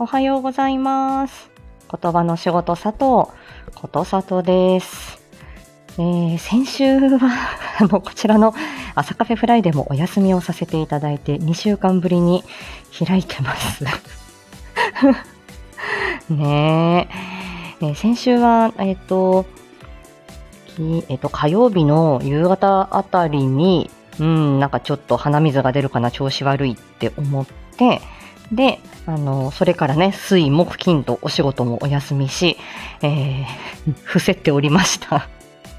[0.00, 1.50] おはようございます。
[1.90, 3.00] 言葉の仕事佐藤、
[3.74, 5.18] ことさとです。
[5.94, 7.18] えー先週は、
[7.80, 8.54] あの、こちらの
[8.94, 12.44] 朝カフェフライデもお休みをさせていただいて、2週間ぶりに
[12.96, 13.84] 開いてます。
[16.30, 17.08] ね
[17.80, 19.46] ええ先週は、えっ、と、
[21.08, 28.00] えっ、と、火曜日の夕方あたりに、うん、なんかちょっと鼻水が出るかな、調子悪いって思って、
[28.52, 32.56] で、あの、それからね、水、木、金とお仕事もお休みし、
[33.02, 35.28] えー、 伏せておりました。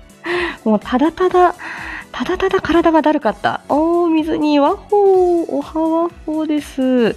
[0.64, 1.55] もう、ただただ、
[2.12, 3.62] ただただ体がだるかった。
[3.70, 7.16] おー、水にワッホー、おはワッホーです。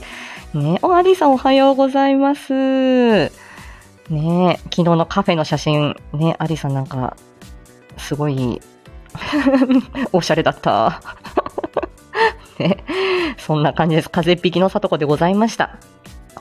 [0.55, 2.52] ね、お、アリさんおはようございます。
[4.10, 7.16] ね昨日のカフェの写真、ね、アリさんなんか、
[7.96, 8.60] すごい、
[10.13, 11.01] おしゃれだった。
[12.58, 12.78] ね、
[13.38, 14.10] そんな感じです。
[14.10, 15.76] 風邪っ引きのさとこでございました。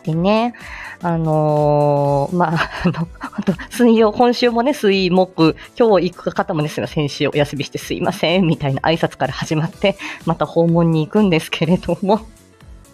[0.03, 0.55] でね、
[1.03, 12.21] あのーまあ、あの、あと水曜、今週もね、水木、今日行く方もですね、先週お休みしてすいません、みたいな挨拶から始まって、また訪問に行くんですけれども、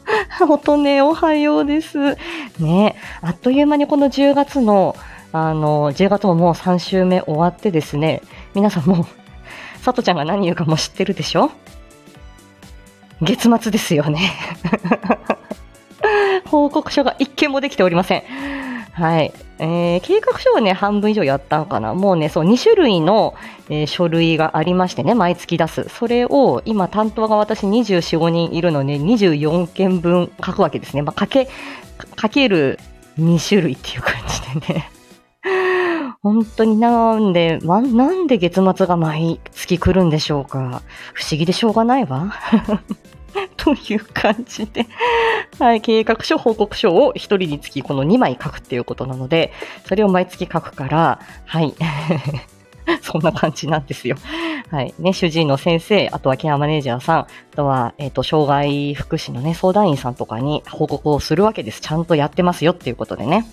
[0.49, 2.15] 音ね、おはようです。
[2.59, 4.95] ね、あっという間にこの10月の、
[5.31, 8.21] あの、10月ももう3週目終わってですね、
[8.53, 9.05] 皆さんもう、
[9.81, 11.51] さとちゃんが何言うかも知ってるでしょ？
[13.21, 14.31] 月末ですよね。
[16.45, 18.23] 報告書が一件もできておりません。
[18.93, 19.31] はい。
[19.59, 21.93] えー計画書はね、半分以上やったんかな。
[21.93, 23.35] もうね、そう、2種類の、
[23.69, 25.87] えー書類がありましてね、毎月出す。
[25.89, 31.01] それを、今、担当が私24、5人いるので、24件分書くわけですね。
[31.01, 31.47] まあ、かけ、
[32.15, 32.79] かける
[33.19, 34.91] 2種類っていう感じでね。
[36.21, 40.81] 本当になんで、ま、なんで月末が毎月来るんでしょうか？
[41.13, 42.33] 不思議でしょうがないわ。
[43.57, 44.87] という感じで、
[45.59, 49.51] はい、計画書、報告書を一人につきこの2枚書くっていうことなので、
[49.85, 51.75] それを毎月書くから、はい。
[53.01, 54.15] そんな感じなんですよ。
[54.71, 54.93] はい。
[54.97, 61.81] ね、主治医の先生、あとはケアマネージャーさん、あとは、えっ、と、障害福祉のね、相談員さんとかに報告をするわけです。
[61.81, 63.45] ちゃんとやってますよっていうことでね。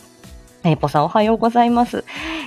[0.65, 2.05] えー、ぽさんおはようございます。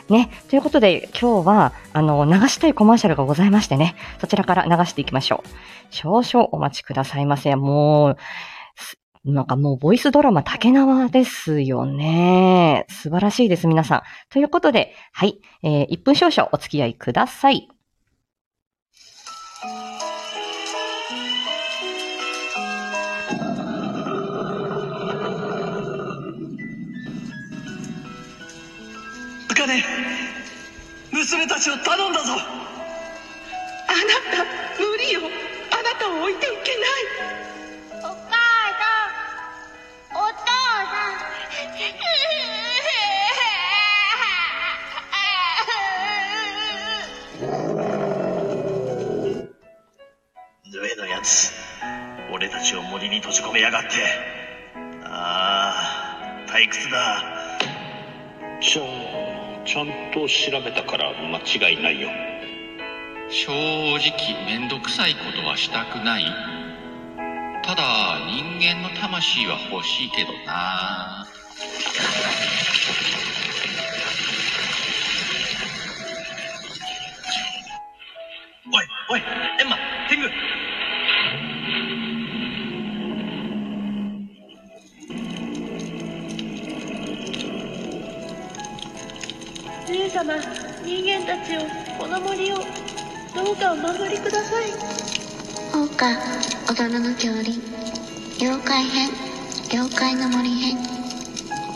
[0.10, 5.48] ね、ということで今日は、あの、流したいコマーシャルがございましてね、そちらから流していきましょう。
[5.92, 7.56] 少々お待ちくださいませ。
[7.56, 8.18] もう、
[9.32, 12.86] なんかもうボイスドラマ竹縄ですよね。
[12.90, 14.02] 素晴らしいです、皆さん。
[14.32, 17.68] ということで、はい、えー1分少々お付き合いください。
[29.68, 29.84] かね
[31.12, 32.34] 娘たちを頼んだぞ。
[32.34, 32.42] あな
[34.36, 34.46] た
[34.80, 35.22] 無理よ。
[35.22, 35.24] あ
[35.84, 36.88] なたを置いていけない。
[38.00, 38.14] お母
[38.78, 38.86] さ
[40.14, 40.48] ん、お父
[50.80, 51.52] 上のやつ
[52.32, 53.88] 俺たちを森に閉じ込めやがって。
[55.06, 57.24] ああ退屈だ。
[58.60, 59.27] じゃあ
[59.68, 62.10] ちゃんと調べたから間違いないよ。
[63.30, 63.52] 正
[63.98, 66.24] 直めんどくさいことはしたくない。
[67.64, 71.28] ただ人間の魂は欲しいけどな。
[79.10, 79.47] おいおい
[90.18, 90.34] 様
[90.84, 91.62] 人間たちを
[91.96, 92.56] この森を
[93.36, 94.72] どうかお守りください。
[95.72, 96.18] 放火
[96.74, 97.54] 踊るの恐竜
[98.42, 99.10] 妖怪編
[99.72, 100.78] 妖怪の森編。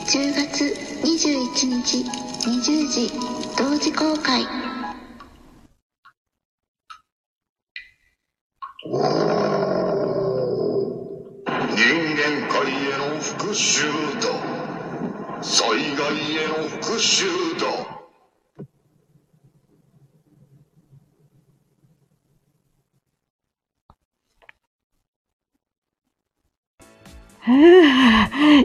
[0.07, 2.03] 10月21日
[2.49, 3.11] 20時
[3.55, 4.60] 同時公開。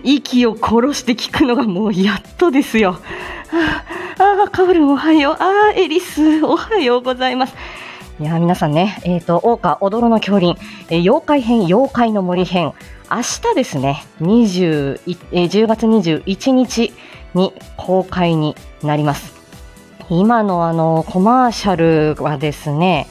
[0.07, 3.01] 息を殺して聞くのがもうやっとですよ。
[4.19, 5.35] ああ、カオルンおはよう。
[5.35, 7.55] ああ、エリス、おはようございます。
[8.21, 10.59] いや、皆さんね、えっ、と、桜花踊るの恐林、
[10.91, 12.73] えー妖怪編、妖怪の森編、
[13.11, 15.01] 明日ですね、20
[15.33, 16.93] えー10月21日
[17.35, 18.55] に公開に
[18.85, 19.35] なります。
[20.09, 23.09] 今のあの、コマーシャルはですね、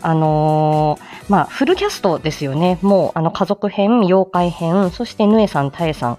[0.00, 2.78] あのーまあ、フルキャストですよね。
[2.82, 6.18] もう、あの、家族編、妖怪編、そして、ぬえさん、たえさん、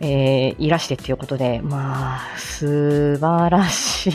[0.00, 4.12] えーいらしてっていうことで、まあ、素晴らしい。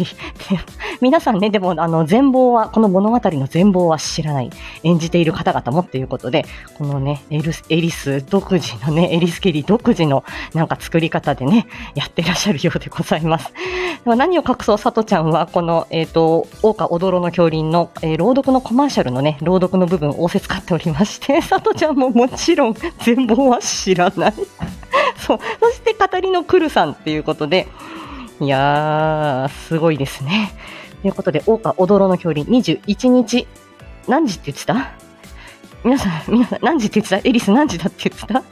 [1.02, 4.50] 皆さんね、でも、あの、全貌は、この物語の全貌は知らない。
[4.84, 6.46] 演じている方々もっていうことで、
[6.78, 10.24] このね、エルスエリス独自のね、エリス・ケリー独自の
[10.54, 13.54] なんか作り方でね、やってらっしゃるようでございます。
[14.04, 24.34] でも何を隠そう、さとちゃんは、この、えっ、と、大岡踊ろの恐林の、えー朗読のコマーシャルのね、朗読の部分を仰せ使っておりまして、 さとちゃんももちろん全貌は知らない。
[25.18, 25.40] そう。
[25.60, 27.68] そして、語りのクルさんっていうことで、
[28.42, 30.52] いやー、すごいですね。
[31.02, 33.48] ということで、大岡踊ろの恐林21日、
[34.08, 34.92] 何時って言ってた？
[35.84, 37.30] 皆さん、皆さん、何時って言ってた？
[37.30, 38.44] エリス何時だって言ってた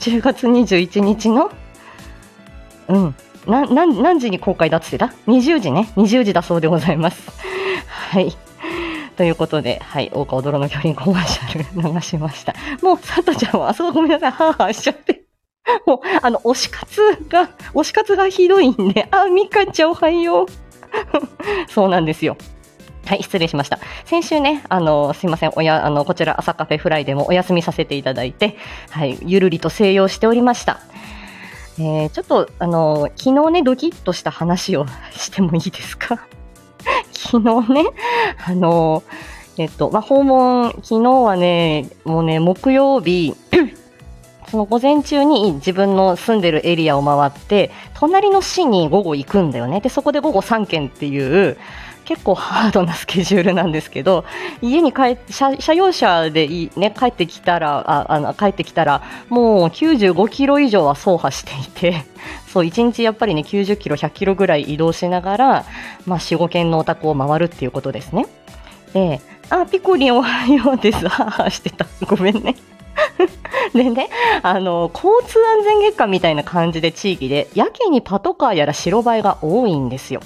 [0.00, 1.50] ?10 月21日の、
[2.88, 3.14] うん、
[3.46, 5.92] 何時に公開だって言ってた ?20 時ね。
[5.96, 7.30] 20時だそうでございます。
[7.88, 8.36] はい。
[9.16, 12.54] ということで、はい、大川踊ろの巨輪コマーシャル流しました。
[12.82, 15.22] もう、さとちゃんは、あ、そう、ごめんなさい、はーはーしちゃって。
[15.86, 20.46] もう、あの、推し活が、推し活がひどいんで、あ、みかちゃんおはよう。
[21.70, 22.36] そうなんですよ。
[23.04, 23.78] はい、失礼しました。
[24.04, 28.56] 先週ね、あの、すいません、おや、あの、こちら朝カフェフライでもお休みさせていただいて、
[28.90, 30.80] はい、ゆるりと静養しておりました。
[31.78, 36.26] えー、ちょっと、あの、昨日ね、ドキッとした話をしてもいいですか？
[37.12, 37.84] 昨日ね、
[38.46, 39.02] あの、
[39.58, 43.34] えっと、まあ、訪問、昨日はね、もうね、木曜日、
[44.48, 49.80] その午前中に自分の住んでるエリアを回って、隣の市に午後行くんだよね。
[49.80, 51.56] で、そこで午後3件っていう、
[52.12, 54.26] 結構ハードなスケジュールなんですけど、
[54.60, 62.04] 家に帰って、車用車でいね、帰ってきたら、あ、あの、帰ってきたら、もう95キロ以上は走破していて、
[62.52, 65.64] そう、1日やっぱりね、90キロ、100キロぐらい移動しながら、
[66.04, 68.26] まあ、4、5軒のお宅を回るっていうことですね。
[68.92, 71.08] で、あ、ピコリンおはようです。
[71.08, 71.86] ははしてた。
[72.06, 72.56] ごめんね。
[73.72, 74.10] でね、
[74.42, 80.20] あの、交通安全月間みたいな感じで地域で、やけにパトカーやら白バイが多いんですよ。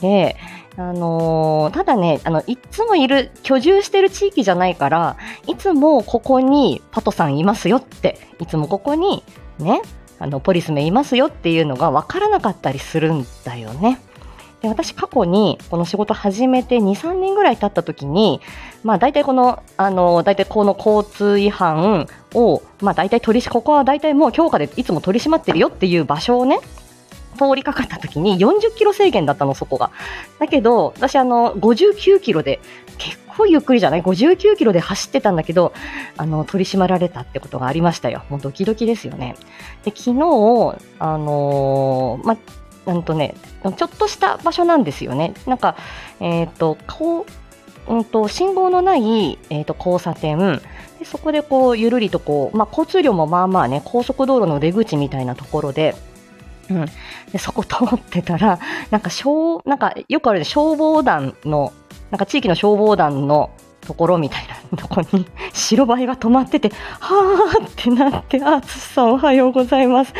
[0.00, 0.36] で、
[0.76, 5.16] あのーただね、あの、いつもいる、居住してる地域じゃないから、
[5.46, 9.24] いつもここにパトさんいますよって、いつもここに
[9.58, 9.82] ね、
[10.18, 14.00] あの、ポリスメいますよっていうのが分からなかったりするんだよね。
[14.62, 18.40] で私過去にこの仕事始めて2、3年ぐらい経った時に、
[18.82, 26.58] まあ大体この、あの、大体この交通違反を、まあ大体取り、ここは大体もう強化でいつも取り締まってるよっていう場所をね、
[27.38, 29.90] 通りかかった時に40キロ制限だったの、そこが。
[30.38, 32.60] だけど、私あの、59キロで、
[32.98, 35.72] 結構ゆっくりじゃない ?59 キロで走ってたんだけど、
[36.16, 38.24] あの、取り締まられたってことがありましたよ。
[38.28, 39.36] もうドキドキですよね。
[39.84, 42.36] で、昨日、あのーま、
[42.86, 45.34] なんとね、ちょっとした場所なんですよね。
[45.46, 45.76] なんか、
[46.20, 47.26] えっ、と、こ
[47.88, 50.60] う、うんと、信号のない、えー、と交差点
[50.98, 55.94] で、そこでこう、ゆるりとこう、まあ、交通量もまあまあね、高速道路の出口みたいなところで、
[56.70, 56.86] うん。
[57.32, 58.58] で、そこ通ってたら、
[58.90, 61.72] なんか消、なんかよくあるで消防団の、
[62.10, 63.50] なんか地域の消防団の
[63.80, 66.70] ところみたいな とこに白バイが止まってて、
[67.00, 70.12] はーってなって、あ、つしさんおはようございます。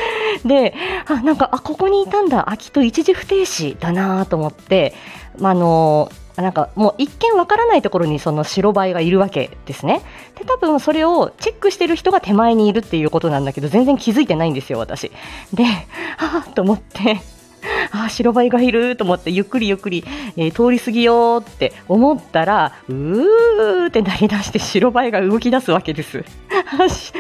[0.45, 0.75] で、
[1.07, 2.51] あ、なんか、あ、ここにいたんだ。
[2.51, 4.95] あ、きっと一時不停止だなと思って、
[5.39, 6.11] まあ、あの、
[6.43, 10.03] なんかもう一見わからないところにその白バイがいるわけですね。
[10.39, 15.11] で、多分それをチェックしてる人が手前にいるっていうことなんだけど、全然気づいてないんですよ、私。
[15.53, 17.21] で、はぁと思って、
[17.93, 20.05] あ白バイがいると思ってゆっくりゆっくり、
[20.37, 26.25] えー通り過ぎようって思ったらうーってなりだして白バイが動き出すわけです。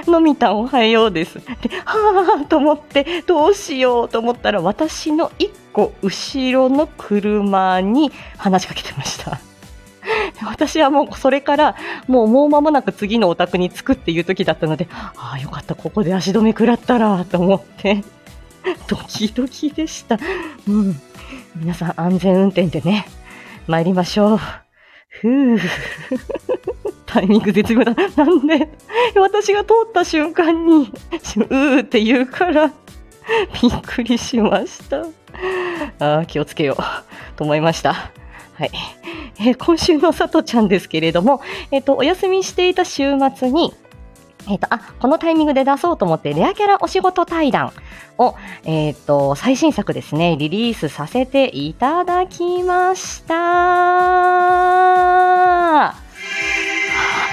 [0.07, 1.35] のみたんおはようです。
[1.35, 1.45] で
[1.85, 9.38] はあと思ってどうしようと思ったら私の一個後ろの車に話しかけてました。
[10.45, 11.76] 私はもうそれから
[12.07, 18.04] もうもう間もなく次のお宅に着くっていう時だったのでああよかったここで足止め食らったらと思って
[18.88, 20.19] ドキドキでした。
[20.69, 21.00] うん。
[21.57, 23.07] 皆さん安全運転でね、
[23.67, 24.41] 参りましょう。
[25.09, 25.59] ふう。
[27.07, 27.95] タイミング絶妙だ。
[28.17, 28.69] なんで、
[29.17, 32.71] 私が通った瞬間に、うーって言うから、
[33.62, 35.05] びっくりしました。
[35.99, 36.83] あー気をつけよう
[37.37, 38.11] と思いました。
[38.55, 38.71] はい。
[39.41, 43.73] えー今週のさとちゃんですけれども、えっ、と、お休みしていた週末に、
[44.49, 47.73] えっ、と、あ、このタイミングで出そうと思って、レアキャラお仕事対談
[48.18, 53.35] を、えっ、と、最新作ですね、リリースさせていただきました。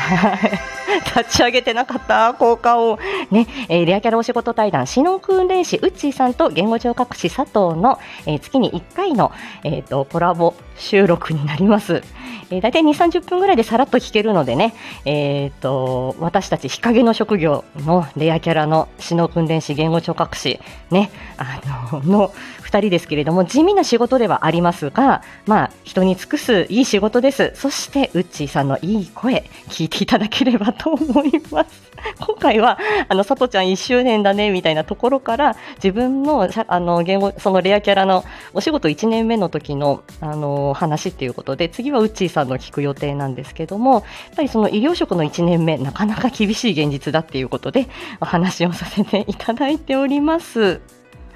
[0.06, 0.38] は
[0.72, 0.75] い
[1.18, 3.00] 立ち上げてなかった、効果音。
[3.32, 9.32] ね、えーレアキャラお仕事対談、シノン訓練士、ウッチーさんと言語聴覚士佐藤の、えー月に1回の、
[9.64, 12.04] えー、とコラボ収録になります。
[12.52, 14.76] えー、大体2、30分ぐらいでさらっと聞けるのでね、
[15.06, 20.60] えー、と私たち日陰の職業のレアキャラのシノ訓練士、言語聴覚士、
[20.92, 21.60] ね、あ
[21.92, 22.34] のの
[22.76, 27.54] 2人ですけれども、地味な仕事ではありますが、まあ、人に尽くすいい仕事です。
[27.56, 31.92] そして、ウッチーさんのいい声、聞いていただければと思います。
[32.20, 32.78] 今回は、
[33.08, 44.04] あの、さとちゃん1周年だね、みたいなところから、自分の、あの、言語、そのレアキャラのお仕事1年目の時の、あの、話っていうことで、次はウッチーさんの聞く予定なんですけども、やっ
[44.36, 47.88] ぱりその医療職の1年目、なかなか厳しい現実だっていうことで、
[48.22, 50.82] お話をさせていただいております。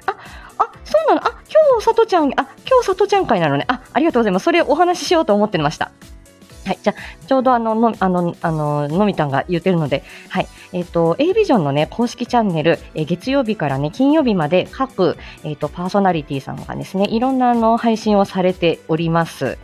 [0.06, 0.16] あ、
[0.58, 3.64] あ、そうなのあ、今日、さとちゃん、あ、今日、さとちゃん会なのね。
[3.68, 4.44] あ、ありがとうございます。
[4.44, 5.90] それお話ししようと思ってました。
[6.70, 6.78] はい。
[6.80, 6.94] じゃ、
[7.26, 10.46] ちょうどあの、の、あの、あの、のみたんが言ってるので、はい。
[10.72, 19.58] えっ、と、A ビジョンのね、公式チャンネル、えー月曜日からね、金曜日まで各、えっ、と、パーソナリティさんがですね、いろんなあの、配信をされております。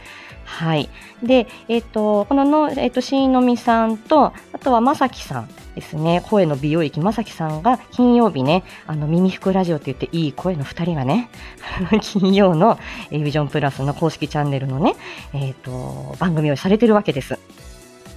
[0.46, 0.88] はい。
[1.22, 11.28] で、えっ、と、このの、えっ、と、しのみさんと、あとはまさきさんですね、声の美容液まさきさんが金曜日ね、あの、耳服ラジオって言っていい声の二人がね、
[12.00, 12.78] 金曜の
[13.10, 14.94] A ビジョンプラスの公式チャンネルのね、
[15.34, 17.38] えっ、と、番組をされてるわけです。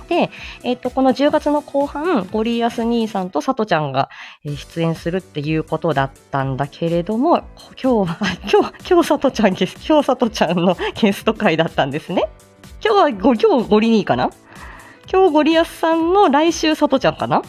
[0.10, 0.32] で、
[0.64, 4.10] えっ、と、この10月の後半、ゴリアス兄さんとさとちゃんが、
[4.44, 7.44] 出演するっていうことだったんだけれども、
[7.82, 8.18] 今日は、
[8.52, 12.24] 今日、今日さとちゃんゲス、今日さとちゃんの ゲスト会だったんですね。
[12.84, 14.32] 今日はご、今日ゴリ兄かな？
[15.12, 17.44] 今日ゴリアスさんの来週さとちゃんかな？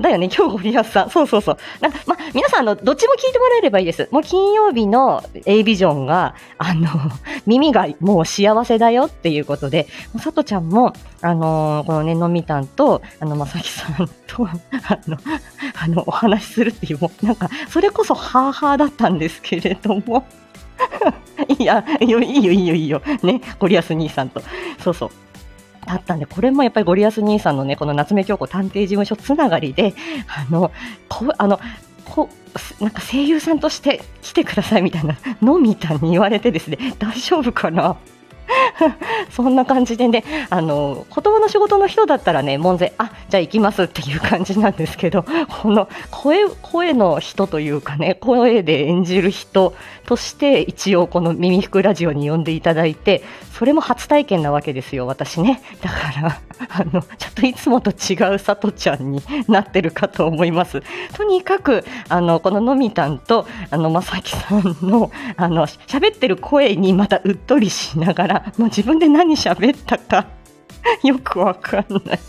[0.00, 1.10] だよね、今日ゴリアスさん。
[1.10, 1.56] そうそうそう。
[1.80, 4.08] な、ま、皆さん、あの、どっちも聞いてもらえればいいです。
[4.10, 6.88] もう金曜日の A ビジョンが、あの、
[7.46, 15.16] 耳がもう幸せだよっていうことで、もうさとちゃんも、あのこのね、のみたんと、あの、まさきさんと、 あの、
[15.82, 20.24] あの、お話しするっていう、もう、なんか、それこそ、ハーハーだったんですけれども、
[21.58, 23.02] いや、いいよ、いいよ、いいよ、いいよ。
[23.22, 24.40] ね、ゴリアス兄さんと。
[24.82, 25.10] そうそう。
[25.88, 29.94] だったんで、これもやっぱりゴリアス兄さんのね、この夏目京子探偵事務所つながりで、
[30.26, 30.70] あの、
[31.08, 31.58] こあの、
[32.04, 32.28] こ
[32.80, 37.96] なんか声優さんとして来てくださいみたいなのみたいに言われてですね、大丈夫かな？
[39.30, 45.24] そんな感じでね、あの、言葉の仕事の人だったらね、門前、あ、じゃあ行きますっていう感じなんですけど、
[45.62, 49.74] この声、声の人というかね、声で演じる人
[50.06, 55.60] として、一応この耳服ラジオに呼んでいただいて、それも初体験なわけですよ、私ね。
[55.82, 60.82] だから、あの、ちょっといつもと違うさとちゃんになってるかと思います。
[61.14, 70.26] とにかく、あの、こののみたんと、あの、まさきさんの、あの、喋ってる声にまたうっとりしながら、もう自分で何喋ったか、
[71.02, 72.20] よくわかんない。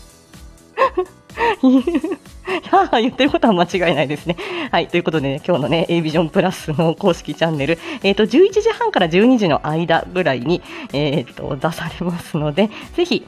[2.70, 4.36] はあ、言ってることは間違いないですね。
[4.70, 4.88] はい。
[4.88, 10.62] ということで、ね、今日のね、A ビジョンプラスの公式チャンネル、えっ、と、11時半から12時の間ぐらいに、
[10.92, 13.26] えっ、と、出されますので、ぜひ、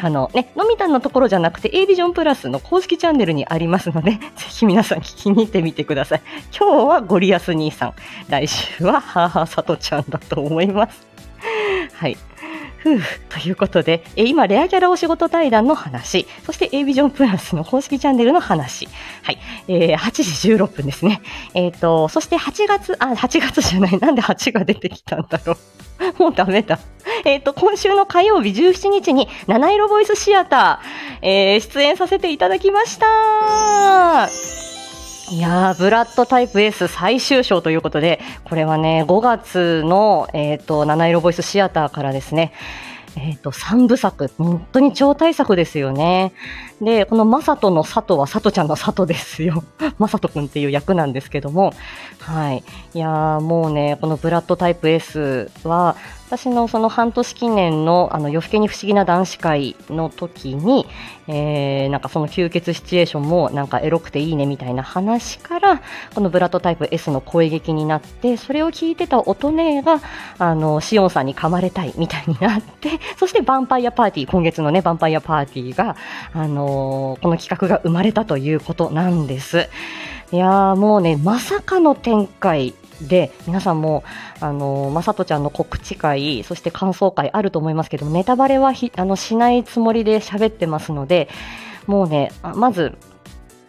[0.00, 6.22] あのね、のみたんのところじゃなくて、A ビジョンプラスの公式チャンネルにありますので、 ぜひ皆さん聞きに行ってみてください。
[6.56, 7.94] 今日はゴリアス兄さん、
[8.28, 11.07] 来週は母さとちゃんだと思います。
[11.94, 12.16] はい。
[12.78, 18.88] ふうということで、え今、レアキャラお仕事対談の話、そして A ビジョンプラスの公式チャンネルの話、
[19.22, 21.20] はい、えー8時16分ですね。
[21.54, 25.58] えっ、と、そして8月、あ、8月じゃない、なんで8が出てきたんだろう。
[26.22, 26.78] もうダメだ。
[27.24, 34.67] えっ、と、今週の火曜日17日に、七色ボイスシアター、えー出演させていただきました。
[35.30, 42.54] いやー、ブラッドタイプ S 最終章ということで、これはね、5月の、えっ、と、七色ボイスシアターからですね、
[43.14, 46.32] えっ、と、3部作、本当に超大作ですよね。
[46.80, 49.64] で、このマサトの佐藤は佐藤ちゃんの佐藤ですよ。
[49.98, 51.74] マサトくんっていう役なんですけども、
[52.20, 52.64] はい。
[52.94, 55.96] いやー、もうね、このブラッドタイプ S は、
[56.28, 60.86] 私のその半年記念のあの夜更けに不思議な男子会の時に、
[61.26, 65.80] えー、なんかその吸血シチュエーションもなんかエロくていいねみたいな話から、
[66.14, 70.02] このブラッドタイプ S の声劇になって、それを聞いてた音姉が、
[70.38, 75.96] あの、シオンさんに噛まれたいみたいになって、 そしてヴァンパイアパーティー、今月のね、ヴァンパイアパーティーが、
[76.34, 79.70] あのーこの企画が生まれたということなんです。
[80.30, 84.04] いやもうね、まさかの展開で、皆さんも、
[84.40, 91.28] あのーまさとちゃんの告知会、そして感想会あると思いますけど、ネタバレはあのしないつもりで喋ってますので、
[91.86, 92.96] もうね、まず、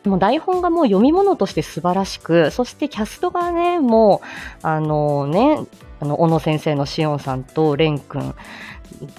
[0.06, 4.22] もう台本がもう読み物として素晴らしく、そしてキャストがね、も
[4.64, 5.60] う、あのね、
[6.00, 8.36] あの、小野先生のしおんさんと、れんくん、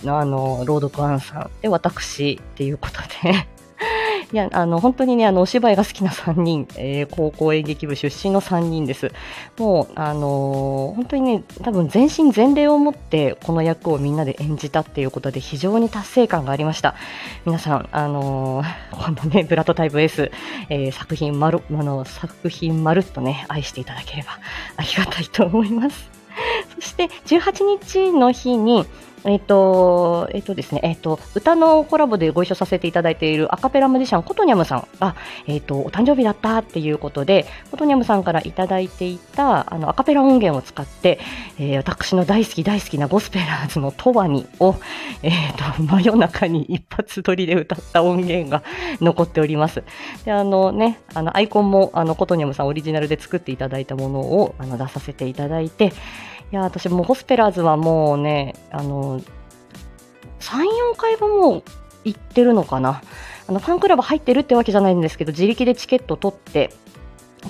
[0.07, 3.47] あの、朗読アンさんで、私っていうことで、
[4.33, 9.13] いや、あの、本当にね、あの、お芝居が好きな3人、えー高校演劇部出身の3人です。
[9.59, 16.95] もう、あのー本当にね、多分全身全霊を持って、この役をみんなで演じたっていうことで、非常に達成感がありました。
[17.47, 20.31] 皆さん、あのーこのね、ブラッドタイプ S、
[20.69, 24.39] えー作品まる、あの、作品まるっとね、愛していただければ
[24.77, 26.20] ありがたいと思います。
[26.75, 28.87] そして、18日の日に、
[29.25, 35.15] えっ、と、えっ、とですね、えっ、と、歌のコラボでご一緒させていただいているアカペラマジシャン、コトニャムさんが、
[35.47, 41.19] えっ、と、お誕生日だったっていうことで、コトニャムさんからいただいていた、あの、アカペラ音源を使って、
[41.59, 44.77] え私の大好き大好きなゴスペラーズのトワニを、
[45.23, 48.63] えっ、と、真夜中に一発撮りで歌った音源が
[49.01, 49.83] 残っております。
[50.25, 55.93] で、あのね、あの、アイコンも、あの、コトニャムさんオリジナルで作っていただいたものを、あの、出させていただいて、
[56.51, 59.25] や、私もうゴスペラーズはもうね、あの、3、
[60.41, 61.63] 4回分もう
[62.05, 63.03] 行ってるのかな。
[63.47, 66.73] あの、ファンクラブ入ってるってわけじゃないんですけど、自力でチケット取って、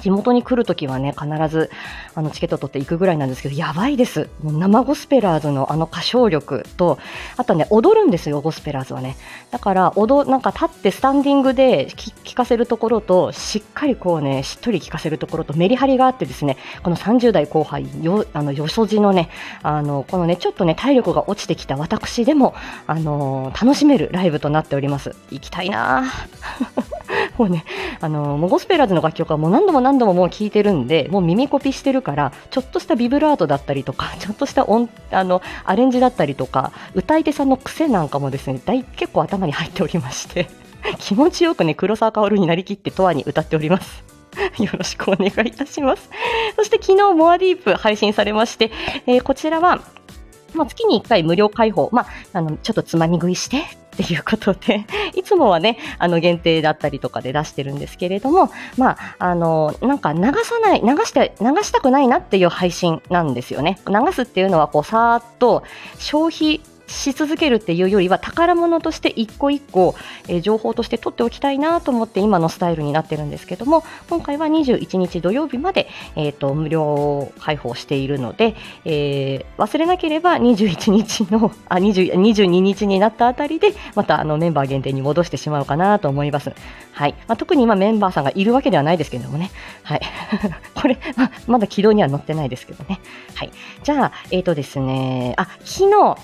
[0.01, 1.71] 地元に来るときはね、必ず
[2.15, 4.29] あのチケット取っていくぐらいなんですけど、やばいです。
[4.43, 6.99] もう生ゴスペラーズのあの歌唱力と、
[7.37, 9.17] あとね、踊るんですよ、ゴスペラーズはね。
[9.51, 19.29] だから、踊、なんか立ってスタンディングで聞聞かせるところと、しっかりこうね、しっとり聞かせるところと、メリハリがあってですね、この30代後輩、よ、あの、よそじのね、
[19.63, 22.55] あの、このね、ちょっとね、体力が落ちてきた私でも、
[22.87, 25.15] あの楽しめるライブとなっております。
[25.31, 27.00] 行きたいなぁ
[27.39, 27.65] もうね、
[28.01, 40.49] あのもうゴスペラーズの楽曲はもう何度も何度ももう聴いてるんで、もう耳コピしてるから、ちょっとしたビブラートだったりとか、 ちょっとした音、あの、アレンジだったりとか、歌い手さんの癖なんかもですね、大結構頭に入っておりまして、
[40.99, 44.05] 気持ちよくね、黒沢薫になりきってとわに歌っております。
[44.59, 46.09] よろしくお願いいたします。
[46.57, 48.71] そして昨日、モアディープ配信されまして、
[49.07, 49.81] えーこちらは、
[50.55, 53.65] まあ、月に1回無料開放、まあ、あの、ちょっとつまみ食いして
[54.01, 63.79] っていうことで、 いつもはね、あの、限定だったりとかで出してるんですけれども、まあ、あの、なんか流さない、流して、流したくないなっていう配信なんですよね。
[63.87, 65.63] 流すっていうのは、こう、さーっと
[65.99, 69.95] 消費し続けるっていうよりは宝物として一個一個、
[70.29, 86.53] えー情報として取っておきたいなと思って今のスタイルになってるんですけども今回は21日土曜日まで、えー、と無料開放しているので、えー忘れなければ21日のあ20 22日になったあたりでまたあのメンバー限定に戻してしまうかなと思います。
[86.93, 89.51] はいまあ、特に今メンバーさんがいるわけではないですけれどもね。
[89.83, 90.01] はい。
[90.75, 93.01] これ、ままだ軌道には乗ってないですけどね。
[93.35, 93.51] はい。
[93.83, 96.17] じゃあ、えっ、とですね、あ、昨日、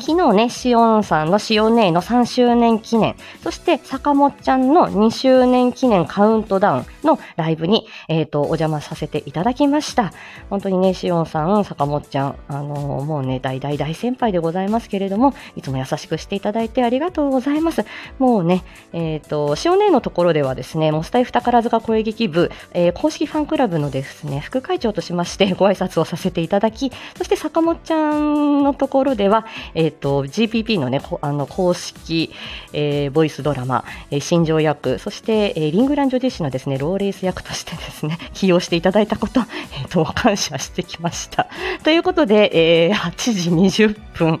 [0.00, 10.12] 昨日ね、しおんさんのしおねえの3周年記念、そして坂本ちゃんの2周年記念カウントダウンのライブに、えっ、と、お邪魔させていただきました。
[10.50, 17.84] 本当にね、しおんさん、坂本ちゃん、あのもうね、大大大先輩でございますけれども、いつも優しくしていただいてありがとうございます。
[18.18, 32.32] もうね、えっ、と、しおねえのところではですね、もうスタイフ宝塚声劇部、えー公式ファンクラブのですね、副会長としましてご挨拶をさせていただき、そして坂本ちゃんのところでは、ええっ、と、GPP のね、あの、公式、
[32.72, 39.40] えーボイスドラマ、えー新庄役、そして、えーリングランジョ自身のですね、ローレース役としてですね、 起用していただいたこと、
[39.78, 41.48] えっ、と、感謝してきました。
[41.82, 44.40] ということで、えー8時20分、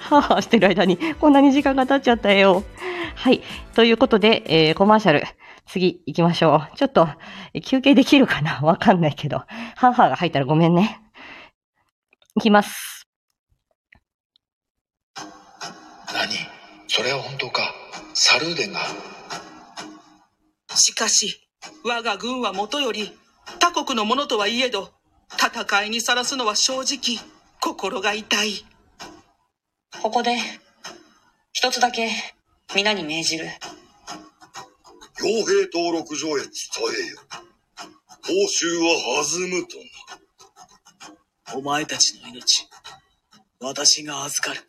[0.00, 2.64] はぁはぁしてる間に、こんなに時間が経っちゃったよ。
[3.14, 3.42] はい。
[3.74, 5.22] ということで、えーコマーシャル、
[5.66, 6.76] 次行きましょう。
[6.76, 7.08] ちょっと、
[7.64, 8.58] 休憩できるかな？
[8.62, 9.44] わかんないけど。
[9.76, 11.00] ハーハーが入ったらごめんね。
[12.36, 12.99] いきます。
[16.20, 16.36] 何？
[16.86, 17.74] それは本当か？
[18.12, 18.80] サルーデンが？
[20.74, 21.48] しかし、
[21.82, 23.16] 我が軍はもとより、
[23.58, 24.92] 他国のものとはいえど、
[25.32, 27.18] 戦いにさらすのは正直、
[27.60, 28.66] 心が痛い。
[30.02, 30.36] ここで、
[31.52, 32.10] 一つだけ、
[32.74, 33.46] 皆に命じる。
[35.20, 36.50] 傭兵登録状へ伝
[37.06, 37.18] えよ。
[38.26, 39.78] 報酬は弾むと
[41.54, 41.58] な。
[41.58, 42.68] お前たちの命、
[43.58, 44.60] 私が預かる。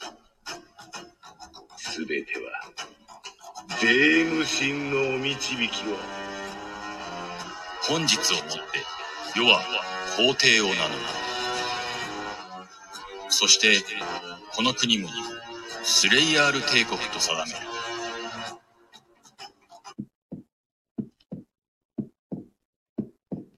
[1.83, 2.51] すべては、
[3.81, 5.97] 霊夢神のお導きを。
[7.87, 9.59] 本日をもって世は
[10.15, 10.75] 皇帝を名乗る
[13.29, 13.77] そして
[14.55, 15.13] この国々を
[15.83, 17.57] スレイヤール帝国と定める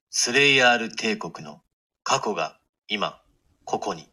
[0.09, 1.59] スレイヤール帝国の
[2.03, 2.57] 過去が
[2.87, 3.21] 今、
[3.65, 4.07] ここに。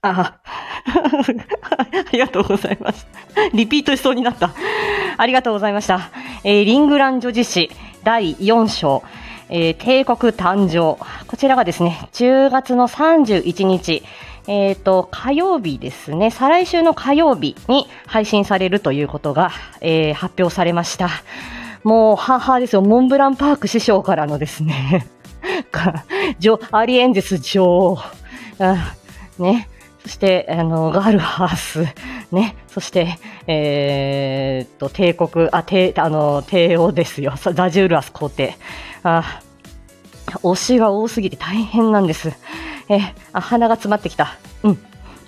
[0.00, 0.55] ああ
[1.76, 3.06] ありがとうございます。
[3.52, 4.52] リピートしそうになった。
[5.16, 6.10] ありがとうございました。
[6.44, 7.70] えーリングラン女子史
[8.04, 9.02] 第4章、
[9.48, 10.98] えー帝国誕生。
[11.26, 14.02] こちらがですね、10月の31日、
[14.46, 21.10] えっ、と、火曜日ですね、再来週の火曜日に配信されるということが、えー発表されました。
[21.82, 25.06] もう、母ですよ、モンブランパーク師匠からのですね、
[26.38, 27.98] ジョアリエンデス女王、
[29.38, 29.68] ね、
[30.06, 31.84] そして、あの、ガールハース、
[32.30, 38.54] ね、そして、えーっと、帝国、あ、帝、あの、帝王ですよ、ザジュールアス皇帝。
[39.02, 39.40] あ、
[40.26, 42.32] 推しが多すぎて大変なんです。
[42.88, 43.00] え
[43.32, 44.36] あ、鼻が詰まってきた。
[44.62, 44.78] うん。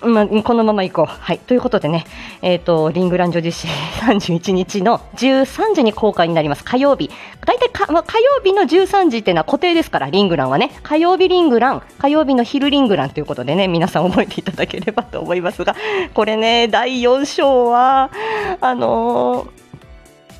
[0.01, 1.05] まあ、このまま行こう。
[1.05, 1.39] はい。
[1.39, 2.05] ということでね、
[2.41, 3.67] えっ、と、リングラン女子誌
[4.01, 6.63] 31日の13時に公開になります。
[6.63, 7.09] 火曜日。
[7.45, 10.71] 大体か、まあ、火曜日の13時っていうのは固定ですから、リングランはね。
[10.83, 15.75] 火曜日リングラン、火曜日の昼リングランということでね、皆さん覚えていただければと思いますが、
[16.13, 18.09] これね、第4章は、
[18.61, 19.68] あのー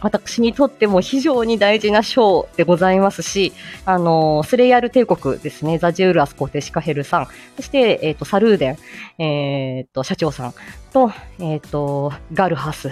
[0.01, 3.53] 私にとっても非常に大事な章でございますし、
[3.85, 8.77] あの、スレイヤル帝国ですね、ザジュールアス皇帝シカヘルさん、そして、えっ、と、サルーデン、
[9.23, 10.53] えっ、と、社長さん。
[10.91, 12.89] と、えっ、と、ガルハス、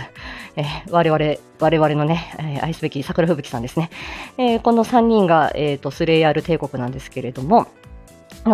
[0.55, 3.89] えー我々、我々のね、えー愛すべき桜吹雪さんですね。
[4.37, 7.67] えーこの3人が、えっ、と、スレイヤル帝国なんですけれども、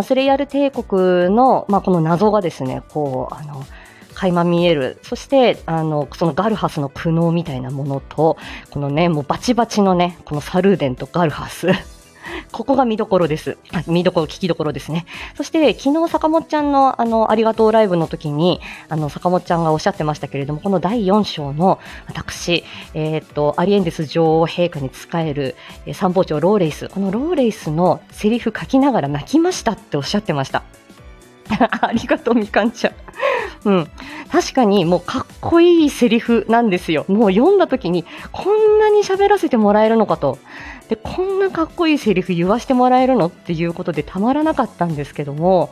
[0.01, 3.63] スレイヤル帝国の、まあ、この謎がですね、こう、あの、
[4.23, 4.97] 垣間見える。
[5.01, 8.37] そして、あの、そのガルハスの苦悩みたいなものと、
[8.69, 11.67] このね、もうバチバチのね、このサルーデンとガルハス。
[12.53, 13.57] ここが見どころです。
[13.85, 15.05] 見どころ、聞きどころですね。
[15.35, 25.55] そして、昨日坂本ちゃんの、あの、ありがとうライブの時に、あの、坂本ちゃんがおっしゃってましたけれども、この第4章の、私、えーっと、アリエンデス女王陛下に仕える、
[25.85, 30.63] え参謀長ローレイス、このローレイスのセリフ書きながら泣きましたっておっしゃってました。
[31.81, 32.93] ありがとう、みかんちゃん。
[33.65, 33.87] うん。
[34.31, 37.05] 確かにもうかっこいいセリフなんですよ。
[37.07, 40.37] もう読んだ時にこんなに喋らせてもらえるのかと。
[40.89, 45.69] で、こんなかっこいいセリフ言わせてもらえるのっていうことでたまらなかったんですけども、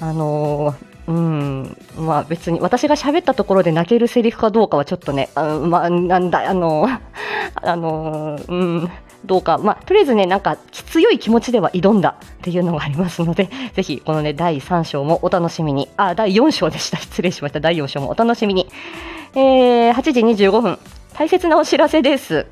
[0.00, 6.88] あのーうん、まあ別に私が喋ったところで泣けるセリフかどうかはちょっとね、あまあなんだ、あの
[7.54, 8.90] あのうん、
[9.26, 16.98] どうか、まあ、とりあえずね、なんか強い気持ちでは挑んだっていうのがありますので、 ぜひこのね、第3章もお楽しみに、あ、第4章でした。
[16.98, 17.60] 失礼しました。
[17.60, 18.68] 第4章もお楽しみに。
[19.34, 20.78] えー、8時25分、
[21.14, 22.46] 大切なお知らせです。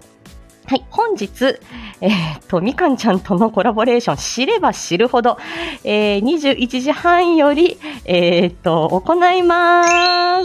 [0.66, 1.58] はい、本日、
[2.00, 5.36] えーっと、みかんちゃんとのコラボレーション、知れば知るほど、
[5.84, 9.84] えー、21時半より、えーっと、行いま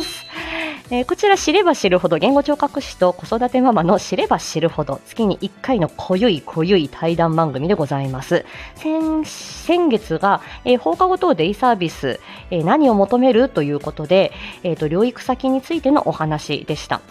[0.02, 0.26] す。
[0.92, 8.44] えーこちら知れば知るほど言語聴覚士と子育てママの知れば知るほど月に1回の濃ゆい濃ゆい対談番組でございます。
[8.76, 13.50] 先先月が、えー放課後等デイサービス、えー何を求める？
[13.50, 14.32] ということで、
[14.64, 17.02] えーと療育先についてのお話でした。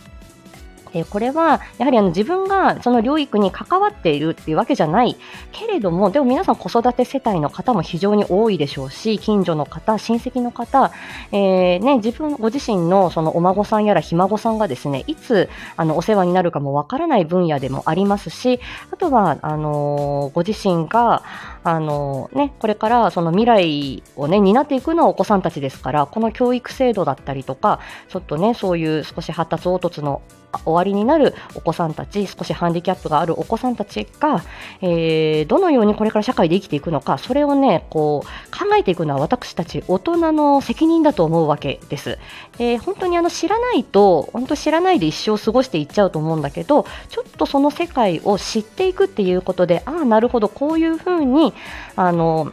[0.94, 5.16] えこれはやはりあの自分がその療育に関わっているっていうわけじゃない。
[5.52, 10.92] けれどもでも皆さん子育て世帯の方も非常に多いでしょうし近所の方、親戚の方、
[11.32, 21.22] えーね、自分ご自身のそのお孫さんやらひ孫さんがですねいつあのお世話になるかもわからない分野でもありますしあとはあのーご自身が
[21.70, 30.22] あのね、これからその未来をね、担っていくのはお子さんたちですから、この教育制度だったりとか、ちょっとね、そういう少し発達凹凸の
[30.64, 34.42] 終わりになるお子さんたち、少しハンディキャップがあるお子さんたちが、
[34.80, 42.18] えーどのようにこれから社会で生きていくのか、それをね、こう、考えていくのは私たち大人の責任だと思うわけです。
[42.58, 51.54] えー本当にあの知らないと、本当知らないで一生過ごしていっちゃうと思うんだけど、ちょっとその世界を知っていくっていうことで、ああ、なるほど、こういうふうに、
[51.96, 52.52] あの、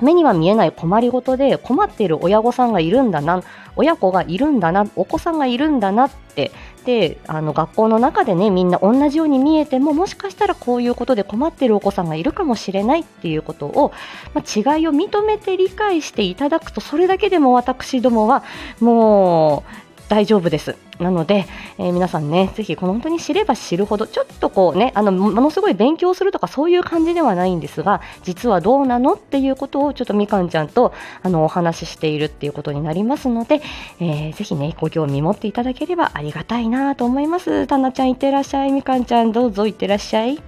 [0.00, 3.42] 目には見えない困りごとで困っている親御さんがいるんだな、
[3.76, 6.50] 親子がいるんだな、お子さんがいるんだなって、
[6.84, 13.92] で、あの学校の中でね、みんな同じように見えても、もしかしたらこういうことで困ってるお子さんがいるかもしれないっていうことを、
[14.34, 18.42] まあ、違いを認めて理解していただくと、それだけでも私どもは、
[18.80, 20.74] もう、大丈夫です。
[20.98, 21.46] なので、
[21.78, 30.92] えー皆さんね、ぜひこの本当に知れば知るほど、ちょっとこうね、あの、ものすごい勉強するとかそういう感じではないんですが、実はどうなのっていうことをちょっとみかんちゃんと、
[31.22, 33.62] あの、お話ししているっていうことになりますので、
[34.00, 37.68] えーぜひね、ご興味持っていただければありがたいなと思います。
[37.68, 40.42] たなちゃんいってらっしゃい、みかんちゃんどうぞいってらっしゃい。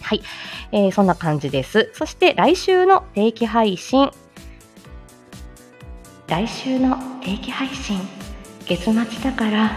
[0.00, 0.22] はい、
[0.72, 1.92] えーそんな感じです。
[1.94, 4.10] そして来週の定期配信、
[6.26, 8.00] 来週の定期配信、
[8.76, 9.76] 月末だから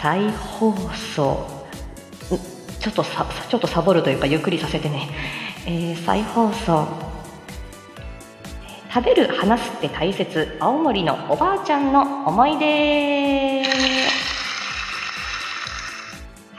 [0.00, 0.72] 再放
[1.14, 1.46] 送。
[2.80, 5.10] ちょっとさ、ちょっとサボるというかゆっくりさせてね。
[5.66, 6.88] えー再放送。
[8.92, 10.56] 食べる、話すって大切。
[10.58, 14.09] 青森のおばあちゃんの思い出。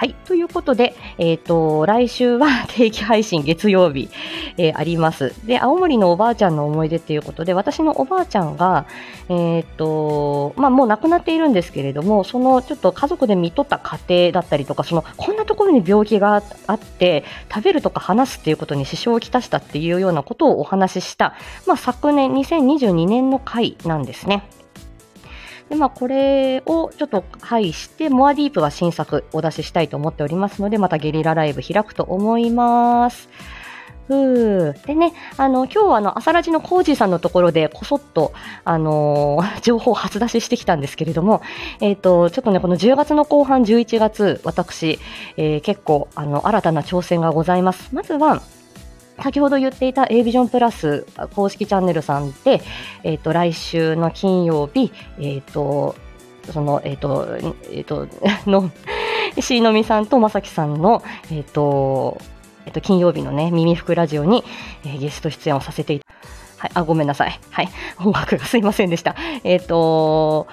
[0.01, 4.09] はい、ということで、えっ、と、来週は 定期配信月曜日、
[4.57, 5.35] えーあります。
[5.45, 8.87] で、青森のおばあちゃんの思い出っていうことで、私のおばあちゃんが、
[9.29, 21.35] えっ、と、まあ、もう亡くなっているんですけれども、そのちょっと家族で見とった家庭だったりとか、その、こんなところに病気があって、食べるとか話すっていうことに支障をきたしたっていうようなことをお話しした、
[21.67, 24.41] まあ、昨年2022年の回なんですね。
[25.71, 33.29] で、まあ、これをちょっと配して、モアディープは新作お出ししたいと思っておりますので、またゲリラライブ開くと思います。
[34.05, 38.33] ふでね、あの、今日はあの、朝ラジのコージーさんのところで、こそっと、
[38.65, 41.41] あのー情報を初出ししてきたんですけれども、
[41.79, 44.99] えっ、と、ちょっとね、この10月の後半、11月、私、
[45.37, 47.95] えー結構、あの、新たな挑戦がございます。
[47.95, 48.41] まずは、
[49.21, 51.05] 先ほど言っていた A ビジョンプラス
[51.35, 52.61] 公式チャンネルさんで、
[53.03, 55.95] えっ、と、来週の金曜日、えっ、と、
[56.51, 57.37] その、えっ、と、
[57.71, 58.07] えっ、と、
[58.47, 58.71] の、
[59.39, 62.19] しのみさんとまさきさんの、えっ、と、
[62.65, 64.43] えっ、と、金曜日のね、耳服ラジオに、
[64.85, 66.01] えーゲスト出演をさせてい
[66.57, 67.39] はい、あ、ごめんなさい。
[67.49, 69.15] はい、音楽がすいませんでした。
[69.43, 70.47] えっ、と、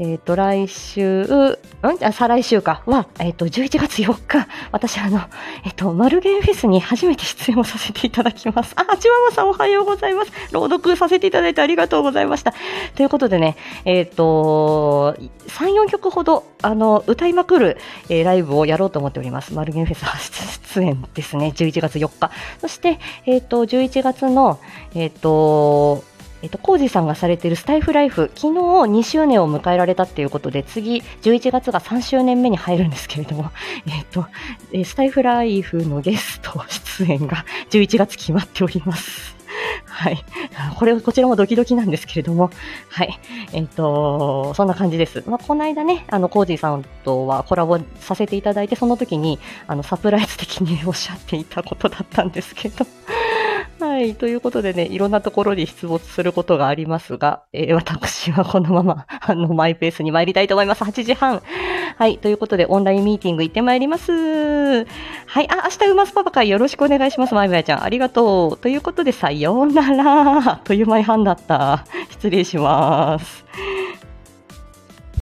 [0.00, 1.58] えっ、と、来週、ん？
[1.82, 5.20] あ、再来週か、は、えっ、と、11月4日、私、あの、
[5.64, 8.74] えっ、と、マルゲンフェスに初めて出演をさせていただきます。
[8.76, 10.30] あ、チワワさんおはようございます。
[10.52, 12.54] 朗読させていただいてありがとうございました。
[12.94, 15.16] ということでね、えっ、と、
[15.48, 17.76] 3、4曲ほど、あの、歌いまくる、
[18.08, 19.52] えーライブをやろうと思っております。
[19.54, 20.30] マルゲンフェス初
[20.74, 22.30] 出演ですね、11月4日。
[22.60, 24.60] そして、えっ、と、11月の、
[24.94, 26.04] えっ、と、
[26.42, 33.50] えっと、コージさんがされているスタイフライフ、昨日2周年を迎えられたっていうことで、次、11月が3周年目に入るんですけれども、
[33.86, 34.26] えっと、
[34.84, 36.62] スタイフライフのゲスト
[36.98, 39.38] 出演が11月決まっております。
[39.86, 40.24] はい。
[40.76, 42.50] これ、こちらもドキドキなんですけれども、
[42.88, 43.18] はい。
[43.52, 45.24] えっ、と、そんな感じです。
[45.26, 52.86] まあ、この間ね、あの、コージーさんとはコラボさせていただいて、その時に、あの、サプライズ的におっしゃっていたことだったんですけど、
[53.80, 54.16] はい。
[54.16, 60.82] ということでね、いろんなところに出没することがありますが、えー私はこのまま、あの、マイペースに参りたいと思います。
[60.82, 61.42] 8時半。
[61.96, 62.18] はい。
[62.18, 64.12] ということで、オンラインミーティング行ってまいります。
[64.12, 64.84] は
[65.40, 65.48] い。
[65.48, 67.34] あ、明日、うますパパ会よろしくお願いします。
[67.34, 67.84] まいまやちゃん。
[67.84, 68.58] ありがとう。
[68.58, 69.92] ということで、さような
[70.42, 70.56] ら。
[70.64, 71.84] という前半だった。
[72.10, 73.44] 失礼します。